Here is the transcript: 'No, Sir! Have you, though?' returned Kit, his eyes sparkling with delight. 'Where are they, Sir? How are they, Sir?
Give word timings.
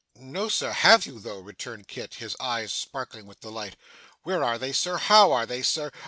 'No, 0.15 0.49
Sir! 0.49 0.71
Have 0.71 1.05
you, 1.05 1.19
though?' 1.19 1.41
returned 1.41 1.87
Kit, 1.87 2.15
his 2.15 2.35
eyes 2.39 2.73
sparkling 2.73 3.27
with 3.27 3.41
delight. 3.41 3.75
'Where 4.23 4.43
are 4.43 4.57
they, 4.57 4.73
Sir? 4.73 4.97
How 4.97 5.31
are 5.31 5.45
they, 5.45 5.61
Sir? 5.61 5.91